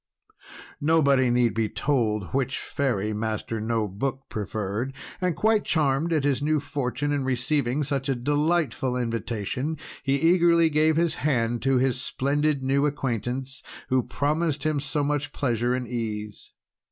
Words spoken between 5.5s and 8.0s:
charmed at his good fortune in receiving